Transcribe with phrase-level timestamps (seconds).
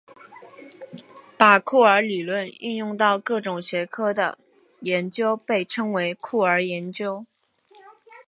[1.37, 4.35] 把酷儿理论应用到各种学科的
[4.79, 7.23] 研究被称为酷儿研究。